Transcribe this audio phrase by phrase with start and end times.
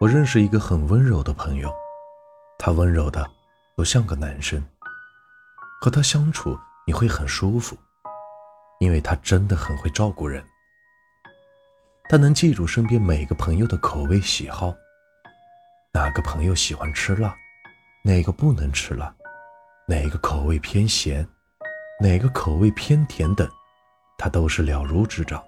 [0.00, 1.74] 我认识一个很温柔的朋友，
[2.56, 3.28] 他温柔的
[3.74, 4.64] 不像个男生，
[5.80, 7.76] 和他相处你会很舒服，
[8.78, 10.40] 因为他真的很会照顾人。
[12.08, 14.72] 他能记住身边每个朋友的口味喜好，
[15.92, 17.34] 哪个朋友喜欢吃辣，
[18.04, 19.12] 哪个不能吃辣，
[19.88, 21.26] 哪个口味偏咸，
[22.00, 23.50] 哪个口味偏甜等，
[24.16, 25.42] 他都是了如指掌。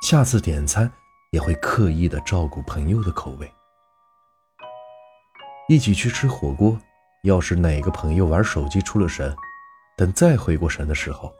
[0.00, 0.90] 下次点餐。
[1.30, 3.52] 也会刻意的照顾朋友的口味，
[5.68, 6.78] 一起去吃火锅。
[7.22, 9.34] 要是哪个朋友玩手机出了神，
[9.96, 11.34] 等再回过神的时候，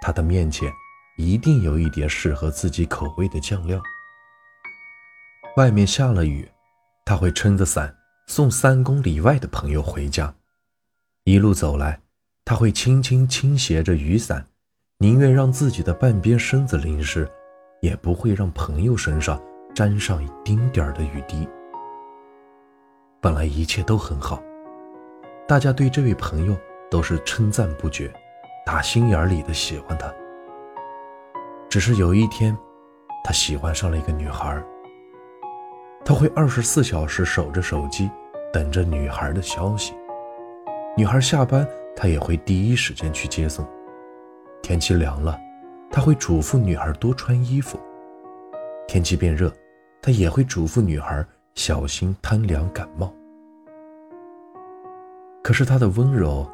[0.00, 0.72] 他的面前
[1.18, 3.78] 一定有一碟适合自己口味的酱料。
[5.56, 6.48] 外面下了雨，
[7.04, 7.94] 他会撑着伞
[8.26, 10.34] 送三公里外的朋友回家。
[11.24, 12.00] 一路走来，
[12.46, 14.46] 他会轻轻倾斜着雨伞，
[14.98, 17.30] 宁愿让自己的半边身子淋湿。
[17.80, 19.40] 也不会让朋友身上
[19.74, 21.48] 沾上一丁点儿的雨滴。
[23.20, 24.42] 本来一切都很好，
[25.46, 26.56] 大家对这位朋友
[26.90, 28.12] 都是称赞不绝，
[28.64, 30.12] 打心眼里的喜欢他。
[31.68, 32.56] 只是有一天，
[33.24, 34.62] 他喜欢上了一个女孩。
[36.04, 38.10] 他会二十四小时守着手机，
[38.52, 39.94] 等着女孩的消息。
[40.96, 43.66] 女孩下班，他也会第一时间去接送。
[44.62, 45.38] 天气凉了。
[45.90, 47.78] 他会嘱咐女孩多穿衣服。
[48.86, 49.52] 天气变热，
[50.00, 53.12] 他也会嘱咐女孩小心贪凉感冒。
[55.42, 56.46] 可是他的温柔，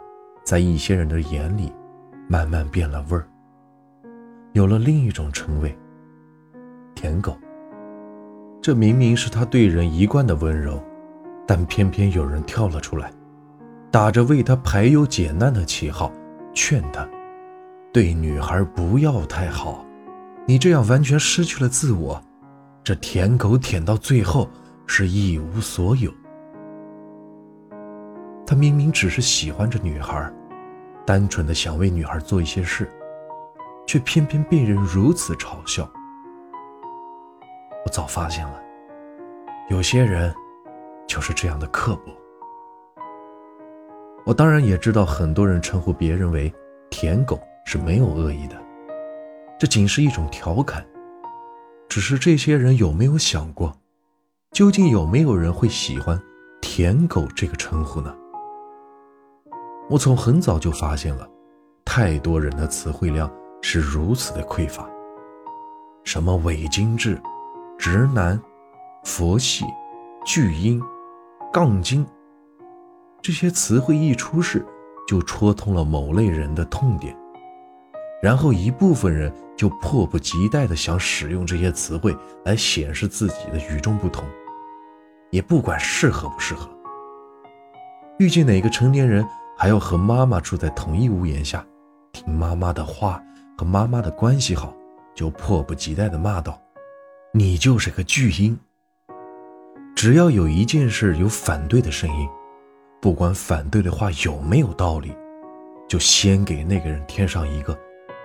[0.45, 1.73] 在一些人的眼里，
[2.29, 3.27] 慢慢变了味儿，
[4.53, 5.77] 有了另一种称谓——
[6.95, 7.37] 舔狗。
[8.63, 10.83] 这明明是他对人一贯的温柔，
[11.47, 13.13] 但偏偏有人跳了出来，
[13.91, 16.11] 打着为他排忧解难的旗号，
[16.55, 17.07] 劝他。
[17.95, 19.87] 对女孩不要太好，
[20.49, 22.21] 你这样完全失去了自我。
[22.83, 24.51] 这舔狗舔到最后
[24.85, 26.13] 是一无所有。
[28.45, 30.29] 他明明只是喜欢着女孩，
[31.07, 32.91] 单纯的想为女孩做一些事，
[33.87, 35.89] 却偏偏被人如此嘲笑。
[37.87, 38.61] 我早发现了，
[39.71, 40.35] 有些人
[41.07, 42.13] 就是这样的刻薄。
[44.27, 46.53] 我当然也知道，很多人称呼别人为
[46.91, 47.39] “舔狗”。
[47.65, 48.57] 是没有恶意的，
[49.59, 50.85] 这仅是一种调侃。
[51.89, 53.73] 只是这些人有没有想过，
[54.53, 56.21] 究竟有没有人会喜欢
[56.61, 58.15] “舔狗”这个称呼呢？
[59.89, 61.29] 我从很早就发现了，
[61.85, 63.31] 太多人的词汇量
[63.63, 64.89] 是如此的匮乏。
[66.05, 67.21] 什么伪精致、
[67.79, 68.41] 直男、
[69.05, 69.65] 佛系、
[70.27, 70.83] 巨婴、
[71.53, 72.05] 杠精，
[73.23, 74.65] 这些词汇一出世，
[75.07, 77.17] 就戳痛了某类人的痛点。
[78.25, 84.25] 然后一部分人就迫不及待地想使用这些词汇来显示自己的与众不同，
[85.29, 86.67] 也不管适合不适合。
[88.19, 89.23] 遇见哪个成年人
[89.59, 91.63] 还要和妈妈住在同一屋檐下，
[92.13, 93.23] 听妈妈的话，
[93.59, 94.75] 和妈妈的关系好，
[95.15, 96.59] 就迫不及待地骂道
[97.35, 98.59] ：“你就是个巨婴。”
[99.95, 102.27] 只要有一件事有反对的声音，
[103.03, 105.15] 不管反对的话有没有道理，
[105.87, 107.79] 就先给那个人添上一个。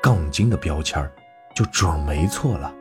[0.09, 1.07] 杠精的标签
[1.53, 2.73] 就准没错了。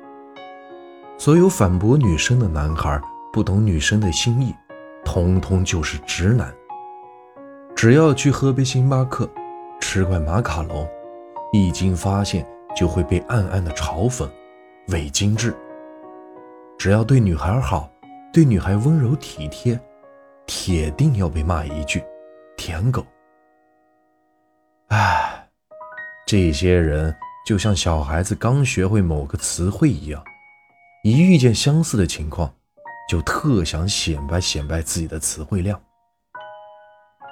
[1.19, 2.99] 所有反驳女生的男孩
[3.31, 4.55] 不懂女生的心意，
[5.05, 6.50] 通通就是直男。
[7.77, 9.28] 只要去喝杯星巴克，
[9.78, 10.89] 吃块马卡龙，
[11.53, 14.27] 一经发现就会被暗暗的嘲讽，
[14.89, 15.55] 伪精致。
[16.78, 17.91] 只要对女孩好，
[18.33, 19.78] 对女孩温柔体贴，
[20.47, 22.03] 铁定要被骂一句
[22.56, 23.05] 舔狗。
[24.87, 25.28] 唉。
[26.28, 27.16] 这些人
[27.47, 30.22] 就像小孩子刚学会某个词汇一样，
[31.03, 32.53] 一遇见相似的情况，
[33.09, 35.81] 就特想显摆显摆自己的词汇量。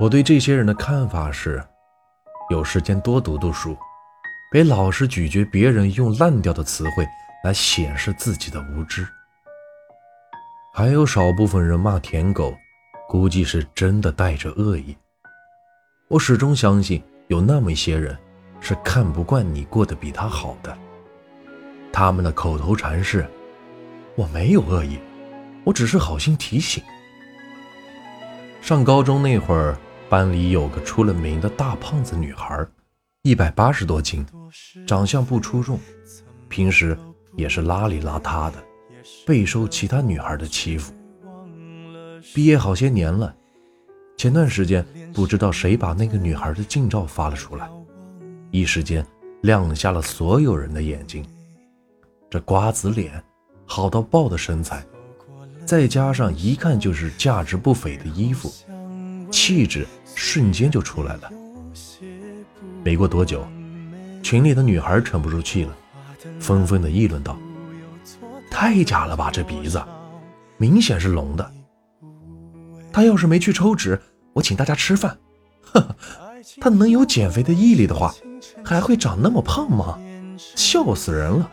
[0.01, 1.63] 我对这些人的看法是：
[2.51, 3.77] 有时间多读读书，
[4.51, 7.07] 别老是咀嚼别人用烂掉的词汇
[7.45, 9.07] 来显示自己的无知。
[10.73, 12.57] 还有少部分人骂舔狗，
[13.07, 14.97] 估计是真的带着恶意。
[16.09, 18.19] 我始终相信有那么一些人。
[18.69, 20.77] 是看不惯你过得比他好的。
[21.93, 23.25] 他们的口头禅是
[24.19, 24.99] ：“我没有恶意，
[25.63, 26.83] 我只是好心提醒。”
[28.61, 29.79] 上高中那会儿，
[30.09, 32.67] 班里有个出了名的大胖子女孩，
[33.23, 34.27] 一百八十多斤，
[34.85, 35.79] 长相不出众，
[36.49, 36.99] 平时
[37.37, 38.57] 也是邋里邋遢的，
[39.25, 40.93] 备受其他女孩的欺负。
[42.35, 43.33] 毕业好些年了，
[44.17, 44.85] 前段时间
[45.15, 47.71] 不知道谁把那个女孩的近照发了出来。
[48.57, 49.07] 一时间
[49.43, 51.23] 亮瞎了所有人的眼睛。
[52.31, 53.23] 这瓜子脸，
[53.67, 54.83] 好到爆的身材，
[55.67, 58.51] 再加上一看就是价值不菲的衣服，
[59.31, 61.31] 气质瞬间就出来了。
[62.83, 63.47] 没过多久，
[64.23, 65.77] 群里的女孩沉不住气了，
[66.41, 67.39] 纷纷的议论道
[68.51, 69.83] ：“太假了吧，这鼻子，
[70.57, 71.53] 明显是隆的。
[72.91, 74.01] 他要是没去抽脂，
[74.33, 75.15] 我请大家吃饭。
[75.61, 75.95] 呵呵，
[76.61, 78.15] 他能有减肥的毅力的话，
[78.65, 79.99] 还会长那么胖吗？
[80.37, 81.51] 笑死人了！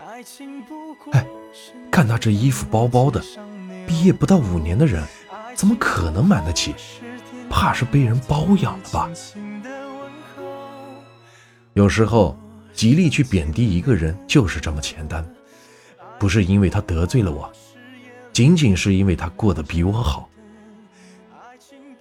[1.12, 1.26] 哎，
[1.92, 3.22] 看他这衣服包包的。”
[3.86, 5.04] 毕业不到五年的人，
[5.56, 6.74] 怎么可能买得起？
[7.50, 9.10] 怕是被人包养了吧？
[11.74, 12.38] 有时候，
[12.74, 15.24] 极力去贬低一个人就是这么简单，
[16.18, 17.52] 不是因为他得罪了我，
[18.32, 20.30] 仅仅是因为他过得比我好。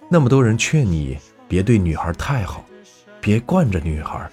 [0.09, 2.63] 那么多人劝你别对女孩太好，
[3.23, 4.29] 别惯着女孩，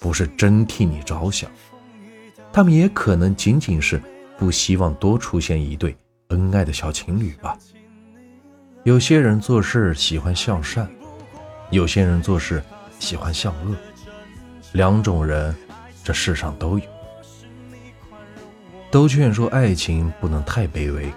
[0.00, 1.48] 不是真替你着想，
[2.52, 4.02] 他们也可能仅仅是
[4.36, 5.96] 不希望多出现一对。
[6.30, 7.56] 恩爱的小情侣吧。
[8.82, 10.90] 有些人做事喜欢向善，
[11.70, 12.60] 有些人做事
[12.98, 13.76] 喜欢向恶，
[14.72, 15.54] 两种人
[16.02, 16.84] 这世上都有。
[18.90, 21.12] 都劝说爱情不能太卑微，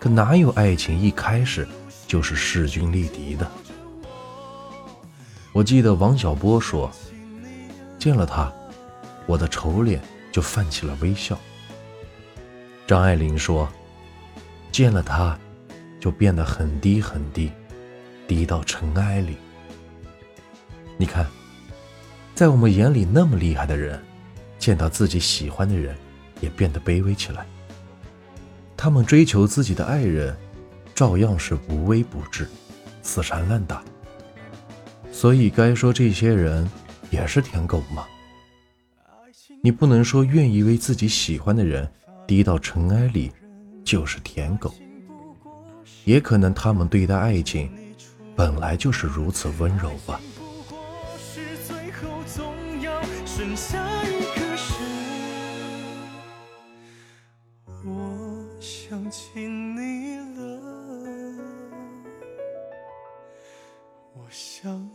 [0.00, 1.68] 可哪有爱情一开始
[2.08, 3.48] 就是势均力敌的？
[5.56, 6.92] 我记得王小波说
[7.98, 8.52] ：“见了他，
[9.24, 11.38] 我的丑脸就泛起了微笑。”
[12.86, 13.66] 张爱玲说。
[14.70, 15.38] 见了他，
[15.98, 17.50] 就变得很低很低，
[18.28, 19.38] 低到尘埃里。
[20.98, 21.26] 你看，
[22.34, 23.98] 在我们眼里那么厉害的人，
[24.58, 25.96] 见到自己喜欢的人，
[26.42, 27.46] 也变得卑微起来。
[28.76, 30.36] 他们追求自己的爱人，
[30.94, 32.46] 照样是无微不至，
[33.00, 33.82] 死缠烂打。
[35.16, 36.70] 所以，该说这些人
[37.10, 38.06] 也是舔狗吗？
[39.62, 41.90] 你不能说愿意为自己喜欢的人
[42.26, 43.32] 低到尘埃里。
[43.82, 44.74] 就是舔狗，
[46.04, 47.70] 也可能他们对待爱情
[48.34, 50.20] 本来就是如此温柔吧。
[57.84, 60.60] 我想起你了，
[64.14, 64.85] 我想。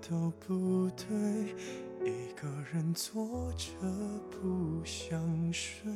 [0.00, 1.06] 都不对，
[2.04, 3.70] 一个人坐着
[4.30, 5.90] 不想睡。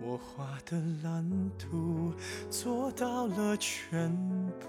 [0.00, 2.12] 我画的蓝图
[2.50, 4.10] 做到了全
[4.58, 4.68] 部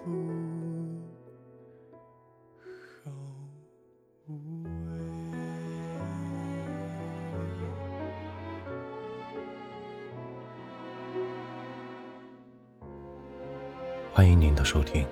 [3.04, 3.12] 后
[4.28, 4.34] 悔。
[14.12, 15.06] 欢迎您的收听。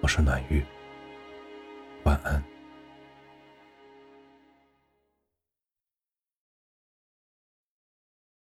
[0.00, 0.64] 我是暖玉，
[2.08, 2.57] 晚安。